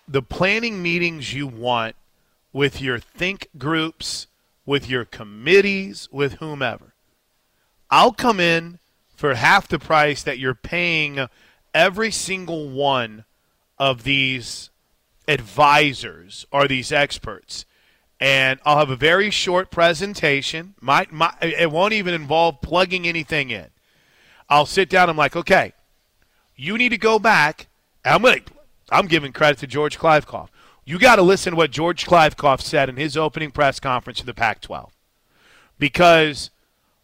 [0.08, 1.96] the planning meetings you want
[2.54, 4.28] with your think groups,
[4.66, 6.94] with your committees, with whomever.
[7.90, 8.80] I'll come in
[9.16, 11.28] for half the price that you're paying
[11.74, 13.26] every single one
[13.78, 14.70] of these
[15.28, 17.66] advisors or these experts.
[18.20, 20.76] And I'll have a very short presentation.
[20.80, 23.68] Might, might it won't even involve plugging anything in.
[24.50, 25.10] I'll sit down.
[25.10, 25.74] I'm like, okay,
[26.56, 27.68] you need to go back.
[28.06, 28.44] I'm going.
[28.92, 30.50] I'm giving credit to George Kliavkoff.
[30.92, 34.26] You got to listen to what George Kliavkoff said in his opening press conference for
[34.26, 34.90] the Pac-12,
[35.80, 36.52] because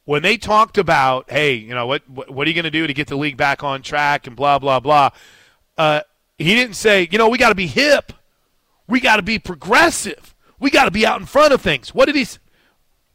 [0.04, 2.86] when they talked about, hey, you know what, what, what are you going to do
[2.86, 5.12] to get the league back on track and blah blah blah,
[5.78, 6.02] uh,
[6.38, 8.12] he didn't say, you know, we got to be hip,
[8.89, 11.95] we got to be progressive, we got to be out in front of things.
[11.95, 12.28] What did he?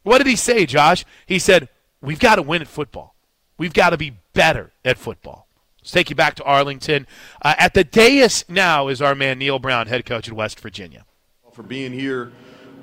[0.01, 1.05] What did he say, Josh?
[1.27, 1.69] He said,
[2.01, 3.13] we've got to win at football.
[3.59, 5.42] We've got to be better at football.
[5.83, 7.05] Let's take you back to Arlington.
[7.41, 11.03] Uh, at the dais now is our man Neal Brown, head coach at West Virginia.
[11.51, 12.31] for being here.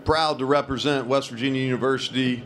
[0.05, 2.43] Proud to represent West Virginia University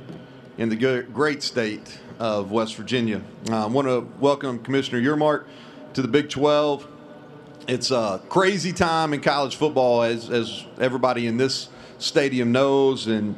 [0.56, 3.20] in the great state of West Virginia.
[3.50, 5.46] Uh, I want to welcome Commissioner Yormark
[5.94, 6.86] to the Big 12.
[7.66, 13.34] It's a crazy time in college football, as, as everybody in this stadium knows, and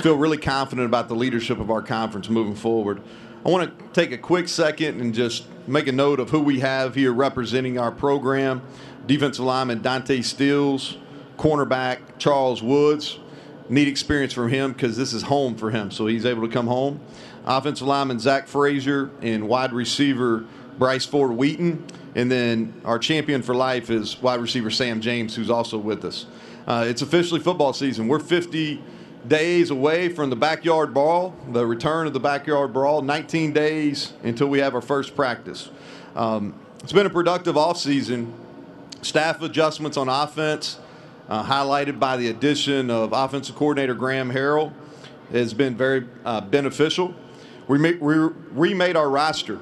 [0.00, 3.00] feel really confident about the leadership of our conference moving forward.
[3.44, 6.60] I want to take a quick second and just make a note of who we
[6.60, 8.62] have here representing our program.
[9.06, 10.96] Defensive lineman Dante Stills,
[11.36, 13.18] cornerback Charles Woods.
[13.68, 16.68] Need experience from him because this is home for him, so he's able to come
[16.68, 17.00] home.
[17.44, 20.44] Offensive lineman Zach Frazier and wide receiver
[20.78, 21.84] Bryce Ford Wheaton.
[22.14, 26.26] And then our champion for life is wide receiver Sam James, who's also with us.
[26.66, 28.08] Uh, it's officially football season.
[28.08, 28.82] We're 50
[29.28, 33.02] days away from the backyard brawl, the return of the backyard brawl.
[33.02, 35.70] 19 days until we have our first practice.
[36.14, 38.32] Um, it's been a productive offseason.
[39.02, 40.78] Staff adjustments on offense,
[41.28, 44.72] uh, highlighted by the addition of offensive coordinator Graham Harrell,
[45.32, 47.14] has been very uh, beneficial.
[47.68, 48.14] We, ma- we
[48.52, 49.58] remade our roster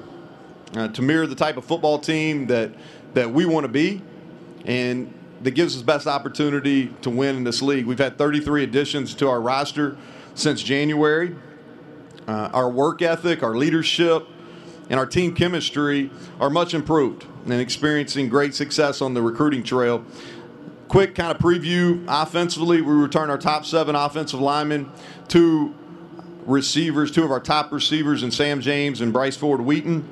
[0.75, 2.71] uh, to mirror the type of football team that
[3.15, 4.01] that we want to be,
[4.65, 7.85] and that gives us best opportunity to win in this league.
[7.85, 9.97] We've had 33 additions to our roster
[10.33, 11.35] since January.
[12.27, 14.27] Uh, our work ethic, our leadership,
[14.89, 20.03] and our team chemistry are much improved and experiencing great success on the recruiting trail.
[20.87, 24.91] Quick kind of preview offensively, we return our top seven offensive linemen,
[25.27, 25.73] two
[26.45, 30.07] receivers, two of our top receivers in Sam James and Bryce Ford Wheaton,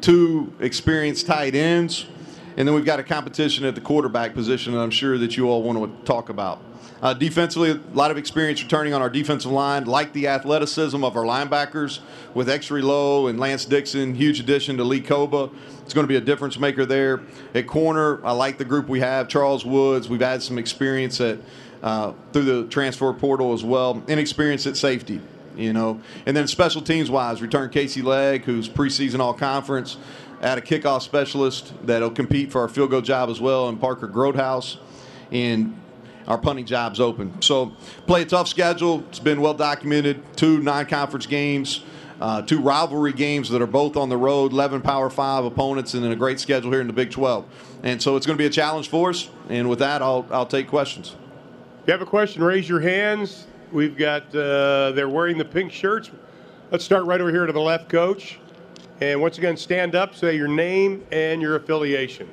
[0.00, 2.06] two experienced tight ends,
[2.58, 5.48] And then we've got a competition at the quarterback position that I'm sure that you
[5.48, 6.60] all want to talk about.
[7.00, 9.84] Uh, defensively, a lot of experience returning on our defensive line.
[9.84, 12.00] Like the athleticism of our linebackers
[12.34, 15.54] with Exree Loe and Lance Dixon, huge addition to Lee Kpogba.
[15.82, 17.20] It's going to be a difference maker there.
[17.54, 19.28] At corner, I like the group we have.
[19.28, 21.38] Charles Woods, we've had some experience at
[21.80, 25.20] uh, through the transfer portal as well, and experience at safety.
[25.56, 29.96] You know, and then special teams wise, return Casey Legg, who's preseason All Conference,
[30.42, 34.08] add a kickoff specialist that'll compete for our field goal job as well, and Parker
[34.08, 34.78] Grothaus,
[35.30, 35.78] and
[36.26, 37.40] our punting job's open.
[37.42, 37.72] So
[38.06, 39.04] play a tough schedule.
[39.08, 40.22] It's been well documented.
[40.36, 41.82] Two non-conference games.
[42.20, 46.02] Uh, two rivalry games that are both on the road, 11 Power Five opponents, and
[46.02, 47.44] then a great schedule here in the Big 12.
[47.84, 49.30] And so it's going to be a challenge for us.
[49.48, 51.14] And with that, I'll, I'll take questions.
[51.82, 53.46] If you have a question, raise your hands.
[53.70, 56.10] We've got, uh, they're wearing the pink shirts.
[56.72, 58.40] Let's start right over here to the left, coach.
[59.00, 62.28] And once again, stand up, say your name and your affiliation.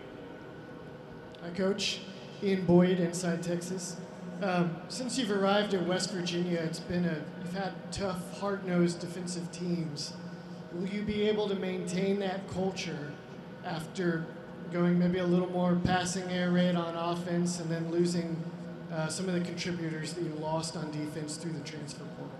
[1.43, 1.99] Hi, Coach.
[2.41, 3.97] Ian Boyd, Inside Texas.
[4.41, 9.51] Um, since you've arrived at West Virginia, it's been a you've had tough, hard-nosed defensive
[9.51, 10.13] teams.
[10.73, 13.11] Will you be able to maintain that culture
[13.63, 14.25] after
[14.73, 18.43] going maybe a little more passing air raid on offense and then losing
[18.91, 22.35] uh, some of the contributors that you lost on defense through the transfer portal?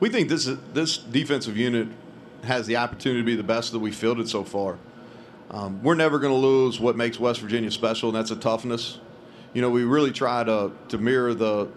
[0.00, 1.88] We think this is, this defensive unit
[2.44, 4.78] has the opportunity to be the best that we fielded so far.
[5.50, 8.98] Um, we're never going to lose what makes West Virginia special, and that's a toughness.
[9.52, 11.68] You know, we really try to, to mirror the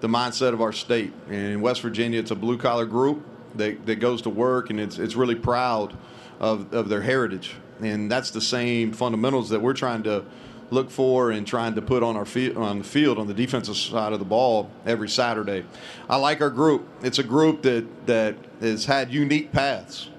[0.00, 1.12] the mindset of our state.
[1.26, 3.24] And in West Virginia, it's a blue collar group
[3.56, 5.96] that, that goes to work, and it's it's really proud
[6.40, 7.56] of, of their heritage.
[7.80, 10.24] And that's the same fundamentals that we're trying to
[10.70, 13.76] look for and trying to put on our field on the field on the defensive
[13.76, 15.64] side of the ball every Saturday.
[16.08, 16.86] I like our group.
[17.02, 20.10] It's a group that that has had unique paths.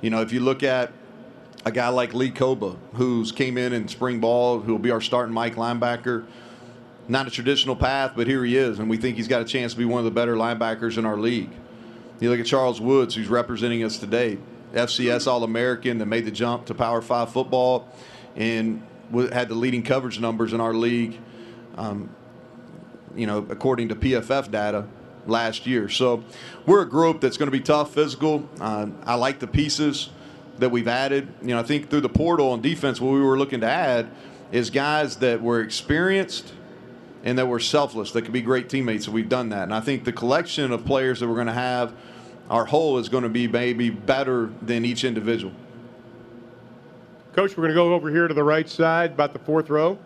[0.00, 0.92] You know, if you look at
[1.64, 5.00] a guy like Lee Kpogba, who's came in in spring ball, who will be our
[5.00, 6.24] starting Mike linebacker.
[7.08, 9.72] Not a traditional path, but here he is, and we think he's got a chance
[9.72, 11.50] to be one of the better linebackers in our league.
[12.20, 14.38] You look at Charles Woods, who's representing us today,
[14.72, 17.88] FCS All American that made the jump to Power Five football,
[18.36, 21.18] and had the leading coverage numbers in our league.
[21.76, 22.14] Um,
[23.14, 24.86] you know, according to PFF data
[25.26, 25.88] last year.
[25.88, 26.24] So
[26.66, 28.48] we're a group that's going to be tough, physical.
[28.60, 30.10] Uh, I like the pieces
[30.58, 31.32] that we've added.
[31.42, 34.10] You know, I think through the portal on defense, what we were looking to add
[34.50, 36.52] is guys that were experienced
[37.24, 39.06] and that were selfless, that could be great teammates.
[39.06, 39.64] And we've done that.
[39.64, 41.94] And I think the collection of players that we're going to have,
[42.50, 45.54] our whole is going to be maybe better than each individual.
[47.34, 49.98] Coach, we're going to go over here to the right side, about the fourth row.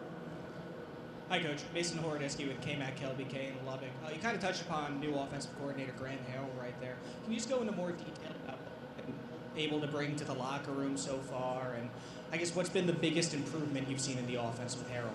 [1.28, 1.58] Hi, Coach.
[1.74, 3.88] Mason Horodisky with KAMC KLBK in Lubbock.
[4.06, 6.94] Uh, you kind of touched upon new offensive coordinator Graham Harrell right there.
[7.24, 10.24] Can you just go into more detail about what you've been able to bring to
[10.24, 11.90] the locker room so far, and
[12.32, 15.10] I guess what's been the biggest improvement you've seen in the offense with Harrell?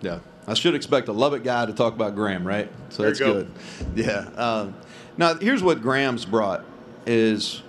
[0.00, 2.68] Yeah, I should expect a Lubbock guy to talk about Graham, right?
[2.88, 3.32] So There that's you go.
[3.34, 3.50] good.
[3.94, 4.28] Yeah.
[4.36, 4.74] Um,
[5.16, 6.64] now here's what Graham's brought:
[7.06, 7.62] is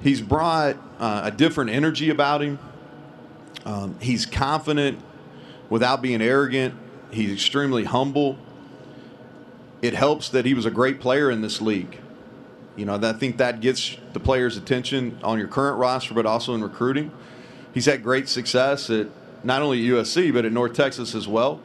[0.00, 2.60] he's brought uh, a different energy about him.
[3.64, 5.00] Um, he's confident
[5.68, 6.74] without being arrogant.
[7.10, 8.38] He's extremely humble.
[9.80, 11.98] It helps that he was a great player in this league.
[12.76, 16.54] You know, I think that gets the players' attention on your current roster, but also
[16.54, 17.10] in recruiting.
[17.74, 19.08] He's had great success at
[19.44, 21.60] not only USC, but at North Texas as well.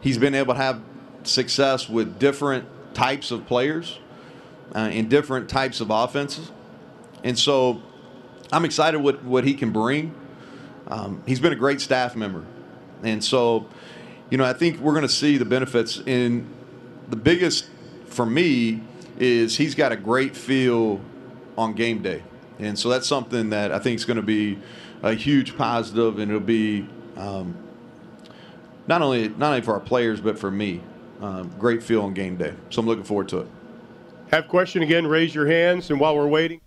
[0.00, 0.82] He's been able to have
[1.22, 3.98] success with different types of players
[4.74, 6.50] uh, in different types of offenses.
[7.24, 7.82] And so
[8.52, 10.14] I'm excited what, what he can bring.
[10.88, 12.44] Um, he's been a great staff member.
[13.02, 13.66] And so,
[14.30, 15.98] you know, I think we're going to see the benefits.
[16.06, 16.52] In
[17.08, 17.68] the biggest
[18.06, 18.82] for me
[19.18, 21.00] is he's got a great feel
[21.56, 22.22] on game day.
[22.58, 24.58] And so that's something that I think is going to be
[25.02, 27.54] a huge positive, and it'll be um,
[28.86, 30.80] not only not only for our players but for me.
[31.20, 32.52] Um, great feel on game day.
[32.70, 33.48] So I'm looking forward to it.
[34.30, 35.90] Have question again, raise your hands.
[35.90, 36.60] And while we're waiting,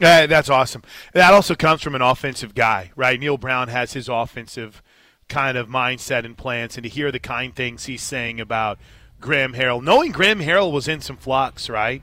[0.00, 0.82] Yeah, that's awesome.
[1.12, 3.20] That also comes from an offensive guy, right?
[3.20, 4.82] Neal Brown has his offensive
[5.28, 8.78] kind of mindset and plans, and to hear the kind things he's saying about
[9.20, 12.02] Graham Harrell, knowing Graham Harrell was in some flux, right?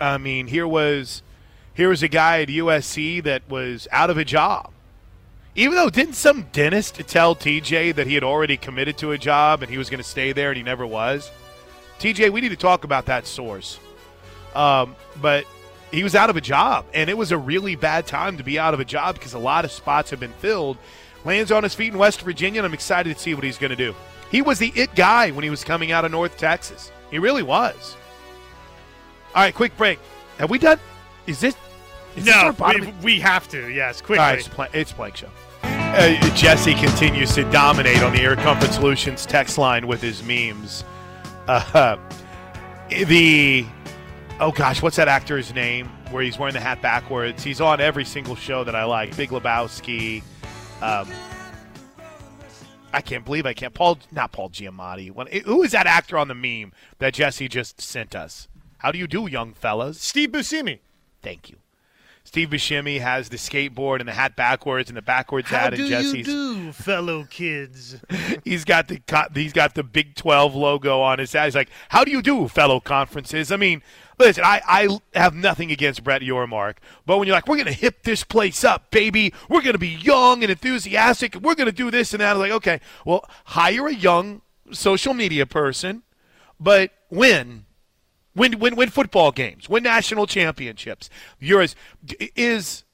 [0.00, 1.22] I mean, here was
[1.74, 4.72] here was a guy at USC that was out of a job.
[5.54, 9.62] Even though didn't some dentist tell TJ that he had already committed to a job
[9.62, 11.30] and he was going to stay there and he never was?
[11.98, 13.80] TJ, we need to talk about that source.
[14.54, 15.46] Um, but
[15.90, 18.58] he was out of a job, and it was a really bad time to be
[18.58, 20.76] out of a job because a lot of spots have been filled.
[21.24, 23.70] Lands on his feet in West Virginia, and I'm excited to see what he's going
[23.70, 23.94] to do.
[24.30, 26.92] He was the it guy when he was coming out of North Texas.
[27.10, 27.96] He really was.
[29.34, 29.98] All right, quick break.
[30.38, 30.78] Have we done?
[31.26, 31.56] Is this?
[32.16, 33.68] Is this no, our we, we have to.
[33.68, 34.18] Yes, quickly.
[34.18, 35.30] Right, it's, Pla- it's Plank Show.
[35.62, 40.84] Uh, Jesse continues to dominate on the Air Comfort Solutions text line with his memes.
[41.46, 41.96] Uh,
[42.90, 43.66] the
[44.40, 45.88] oh gosh, what's that actor's name?
[46.10, 47.42] Where he's wearing the hat backwards.
[47.42, 49.16] He's on every single show that I like.
[49.16, 50.22] Big Lebowski.
[50.80, 51.08] Um,
[52.92, 53.74] I can't believe I can't.
[53.74, 55.10] Paul, not Paul Giamatti.
[55.10, 58.48] When, who is that actor on the meme that Jesse just sent us?
[58.78, 60.00] How do you do, young fellas?
[60.00, 60.78] Steve Buscemi.
[61.20, 61.56] Thank you.
[62.28, 65.80] Steve Buscemi has the skateboard and the hat backwards and the backwards How hat, do
[65.80, 67.96] and Jesse's you do, fellow kids?
[68.44, 69.00] he's got the
[69.34, 71.46] he's got the Big Twelve logo on his hat.
[71.46, 73.82] He's like, "How do you do, fellow conferences?" I mean,
[74.18, 76.74] listen, I, I have nothing against Brett Yormark,
[77.06, 79.32] but when you're like, "We're gonna hip this place up, baby.
[79.48, 81.34] We're gonna be young and enthusiastic.
[81.34, 85.14] and We're gonna do this and that," I'm like, okay, well, hire a young social
[85.14, 86.02] media person,
[86.60, 87.64] but when
[88.34, 91.10] win win win football games, win national championships.
[91.38, 91.76] You're as
[92.34, 92.84] is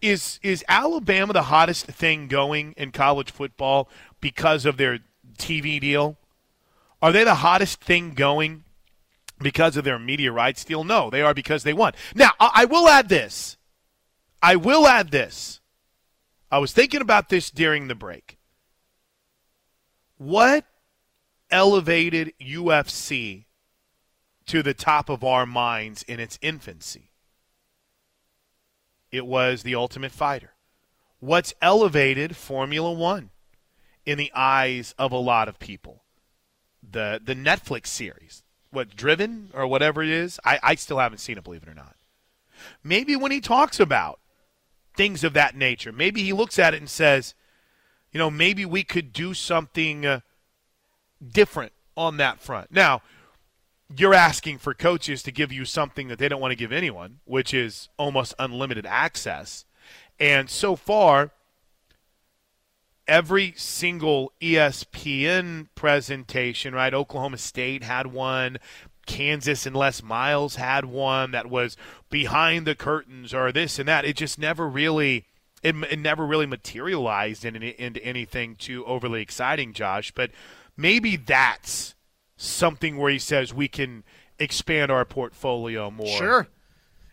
[0.00, 3.88] is is Alabama the hottest thing going in college football
[4.20, 5.00] because of their
[5.38, 6.16] TV deal?
[7.02, 8.64] Are they the hottest thing going
[9.38, 10.84] because of their media rights deal?
[10.84, 11.92] No, they are because they won.
[12.14, 13.56] Now, I, will add this.
[14.42, 15.60] I will add this.
[16.50, 18.38] I was thinking about this during the break.
[20.16, 20.64] What
[21.50, 23.46] elevated UFC
[24.46, 27.10] to the top of our minds in its infancy?
[29.10, 30.52] It was The Ultimate Fighter.
[31.18, 33.30] What's elevated Formula One
[34.04, 36.04] in the eyes of a lot of people?
[36.82, 38.43] The the Netflix series.
[38.74, 40.38] What, Driven or whatever it is?
[40.44, 41.96] I, I still haven't seen it, believe it or not.
[42.82, 44.20] Maybe when he talks about
[44.96, 47.34] things of that nature, maybe he looks at it and says,
[48.12, 50.20] you know, maybe we could do something uh,
[51.32, 52.70] different on that front.
[52.70, 53.02] Now,
[53.96, 57.20] you're asking for coaches to give you something that they don't want to give anyone,
[57.24, 59.64] which is almost unlimited access.
[60.18, 61.30] And so far,
[63.06, 66.94] every single ESPN presentation, right?
[66.94, 68.58] Oklahoma State had one,
[69.06, 71.76] Kansas and Les Miles had one that was
[72.10, 74.04] behind the curtains or this and that.
[74.04, 75.26] It just never really.
[75.62, 80.12] It, it never really materialized in, into anything too overly exciting, Josh.
[80.12, 80.30] But
[80.76, 81.94] maybe that's
[82.36, 84.04] something where he says we can
[84.38, 86.18] expand our portfolio more.
[86.18, 86.48] Sure.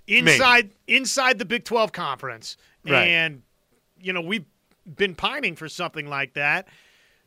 [0.05, 2.57] Inside inside the Big 12 conference.
[2.85, 3.07] Right.
[3.07, 3.43] And
[4.01, 4.45] you know, we've
[4.85, 6.67] been pining for something like that.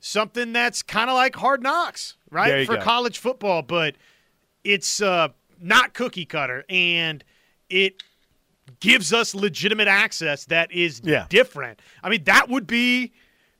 [0.00, 2.66] Something that's kind of like hard knocks, right?
[2.66, 2.82] For go.
[2.82, 3.96] college football, but
[4.62, 5.28] it's uh,
[5.60, 7.24] not cookie cutter and
[7.70, 8.02] it
[8.80, 11.26] gives us legitimate access that is Yeah.
[11.28, 11.80] different.
[12.02, 13.12] I mean, that would be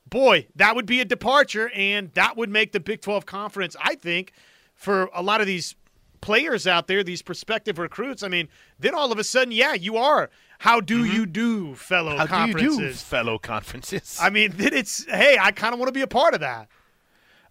[0.07, 3.95] boy, that would be a departure, and that would make the Big 12 conference, I
[3.97, 4.33] think,
[4.75, 5.75] for a lot of these
[6.21, 8.23] players out there, these prospective recruits.
[8.23, 10.31] I mean, then all of a sudden, yeah, you are.
[10.65, 12.27] How do you do, fellow Mm-hmm.
[12.27, 12.99] How do you conferences?
[13.03, 14.19] do, fellow conferences?
[14.19, 16.69] I mean, it's hey, I kind of want to be a part of that.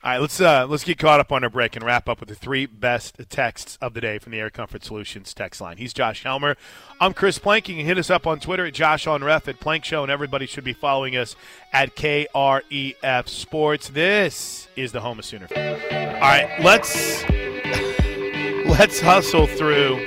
[0.03, 2.29] All right, let's uh, let's get caught up on our break and wrap up with
[2.29, 5.77] the three best texts of the day from the Air Comfort Solutions text line.
[5.77, 6.57] He's Josh Helmer.
[6.99, 7.69] I'm Chris Plank.
[7.69, 10.11] You can hit us up on Twitter at Josh on Ref at Plank Show, and
[10.11, 11.35] everybody should be following us
[11.71, 13.89] at KREF Sports.
[13.89, 15.47] This is the home of Sooner.
[15.55, 17.23] All right, let's
[18.65, 20.03] let's hustle through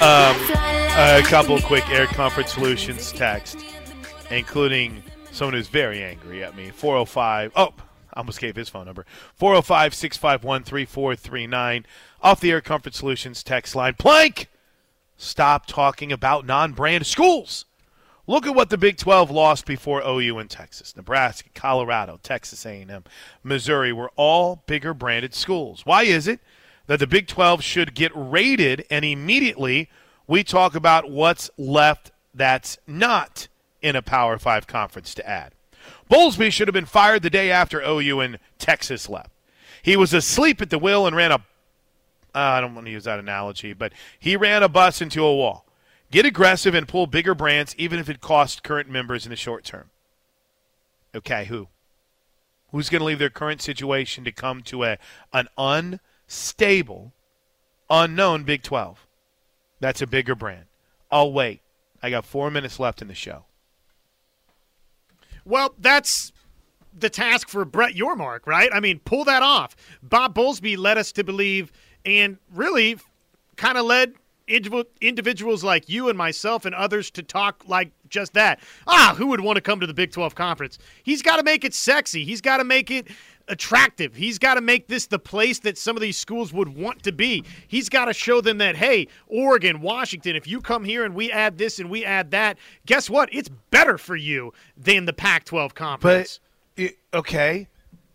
[0.00, 3.64] um, a couple quick Air Comfort Solutions text,
[4.30, 6.70] including someone who's very angry at me.
[6.70, 7.52] 405.
[7.54, 7.72] Oh,
[8.12, 9.06] I almost gave his phone number.
[9.36, 11.86] 405 651 3439.
[12.22, 13.94] Off the Air Comfort Solutions text line.
[13.94, 14.48] Plank!
[15.16, 17.66] Stop talking about non brand schools.
[18.26, 20.96] Look at what the Big 12 lost before OU and Texas.
[20.96, 23.04] Nebraska, Colorado, Texas A&M,
[23.42, 25.84] Missouri were all bigger branded schools.
[25.84, 26.40] Why is it
[26.86, 29.88] that the Big 12 should get rated and immediately
[30.30, 33.48] we talk about what's left that's not
[33.82, 35.52] in a Power 5 conference to add?
[36.08, 39.30] Bowlesby should have been fired the day after OU and Texas left.
[39.82, 41.42] He was asleep at the wheel and ran a
[42.32, 45.34] uh, I don't want to use that analogy, but he ran a bus into a
[45.34, 45.66] wall.
[46.12, 49.64] Get aggressive and pull bigger brands, even if it costs current members in the short
[49.64, 49.90] term.
[51.12, 51.66] Okay, who?
[52.70, 54.98] Who's going to leave their current situation to come to a
[55.32, 57.12] an unstable,
[57.90, 59.04] unknown Big 12?
[59.80, 60.66] That's a bigger brand.
[61.10, 61.62] I'll wait.
[62.02, 63.46] I got four minutes left in the show.
[65.44, 66.32] Well, that's
[66.96, 68.70] the task for Brett Yormark, right?
[68.72, 69.74] I mean, pull that off.
[70.02, 71.72] Bob Bowlesby led us to believe,
[72.04, 72.98] and really
[73.56, 74.14] kind of led
[75.00, 78.58] individuals like you and myself and others to talk like just that.
[78.86, 80.78] Ah, who would want to come to the Big 12 conference?
[81.02, 82.24] He's got to make it sexy.
[82.24, 83.08] He's got to make it
[83.50, 84.14] attractive.
[84.14, 87.12] He's got to make this the place that some of these schools would want to
[87.12, 87.44] be.
[87.68, 91.30] He's got to show them that, hey, Oregon, Washington, if you come here and we
[91.30, 93.28] add this and we add that, guess what?
[93.32, 96.40] It's better for you than the Pac 12 conference.
[96.76, 97.68] But, it, okay,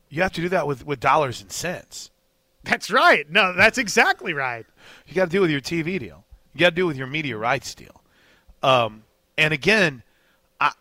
[0.10, 2.10] you have to do that with, with dollars and cents.
[2.64, 3.30] That's right.
[3.30, 4.66] No, that's exactly right.
[5.08, 6.26] You got to do it with your TV deal.
[6.54, 8.02] You got to do it with your media rights deal.
[8.64, 9.04] Um,
[9.38, 10.02] and again,
[10.60, 10.72] I,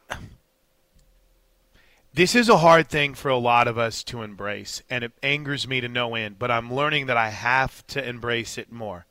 [2.14, 5.66] this is a hard thing for a lot of us to embrace, and it angers
[5.66, 9.04] me to no end, but I'm learning that I have to embrace it more.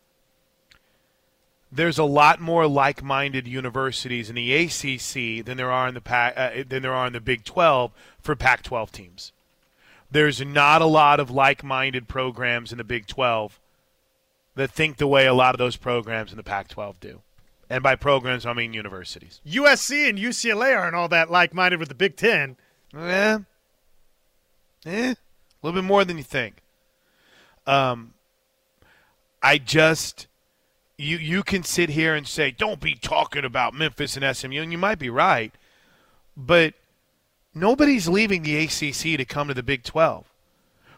[1.70, 6.34] There's a lot more like-minded universities in the ACC than there are in the Pac,
[6.38, 7.92] uh, than there are in the Big 12
[8.22, 9.32] for Pac-12 teams.
[10.10, 13.60] There's not a lot of like-minded programs in the Big 12
[14.56, 17.22] that think the way a lot of those programs in the Pac-12 do.
[17.70, 19.42] And by programs, I mean universities.
[19.46, 22.56] USC and UCLA aren't all that like-minded with the Big Ten.
[22.96, 23.38] Eh,
[24.86, 25.16] eh, a
[25.62, 26.58] little bit more than you think.
[27.66, 28.14] Um,
[29.42, 30.28] I just
[30.98, 34.72] you you can sit here and say, don't be talking about Memphis and SMU, and
[34.72, 35.54] you might be right,
[36.38, 36.74] but
[37.54, 40.26] nobody's leaving the ACC to come to the Big 12.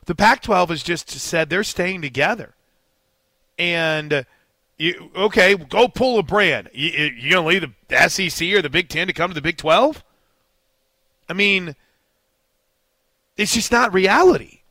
[0.06, 2.54] The Pac 12 has just said they're staying together.
[3.58, 4.26] And,
[4.78, 6.70] you, okay, go pull a brand.
[6.74, 9.42] You, you going to leave the SEC or the Big 10 to come to the
[9.42, 10.04] Big 12?
[11.28, 11.76] I mean,
[13.38, 14.62] it's just not reality.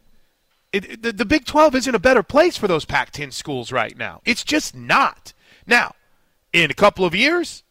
[0.73, 3.97] It, the, the Big 12 isn't a better place for those Pac 10 schools right
[3.97, 4.21] now.
[4.25, 5.33] It's just not.
[5.67, 5.95] Now,
[6.53, 7.63] in a couple of years,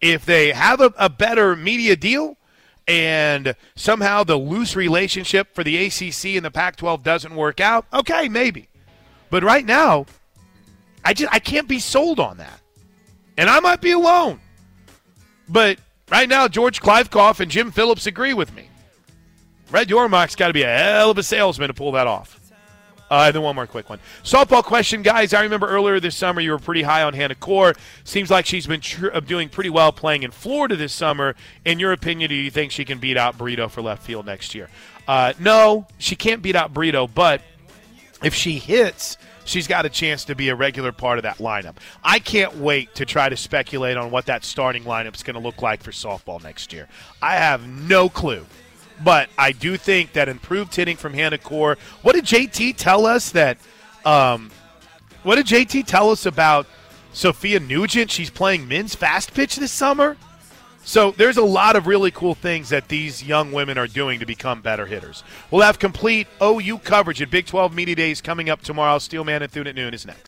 [0.00, 2.36] if they have a, a better media deal
[2.86, 7.86] and somehow the loose relationship for the ACC and the Pac 12 doesn't work out,
[7.92, 8.68] okay, maybe.
[9.30, 10.06] But right now,
[11.04, 12.60] I just I can't be sold on that.
[13.36, 14.40] And I might be alone.
[15.48, 15.78] But
[16.10, 18.68] right now, George Kliavkoff and Jim Phillips agree with me.
[19.70, 22.40] Brett Yormark's got to be a hell of a salesman to pull that off.
[23.08, 24.00] Uh, then one more quick one.
[24.24, 25.32] Softball question, guys.
[25.32, 27.74] I remember earlier this summer you were pretty high on Hannah Coor.
[28.02, 31.36] Seems like she's been tr- uh, doing pretty well playing in Florida this summer.
[31.64, 34.54] In your opinion, do you think she can beat out Burrito for left field next
[34.54, 34.68] year?
[35.06, 37.42] Uh, no, she can't beat out Burrito, but
[38.24, 41.76] if she hits, she's got a chance to be a regular part of that lineup.
[42.02, 45.40] I can't wait to try to speculate on what that starting lineup is going to
[45.40, 46.88] look like for softball next year.
[47.22, 48.46] I have no clue.
[49.02, 51.76] But I do think that improved hitting from Hannah Coor.
[52.02, 53.58] What did JT tell us that?
[54.04, 54.50] Um,
[55.22, 56.66] what did JT tell us about
[57.12, 58.10] Sophia Nugent?
[58.10, 60.16] She's playing men's fast pitch this summer.
[60.84, 64.26] So there's a lot of really cool things that these young women are doing to
[64.26, 65.24] become better hitters.
[65.50, 68.98] We'll have complete OU coverage at Big 12 Media Days coming up tomorrow.
[69.00, 70.22] Steelman and Thune at noon is next.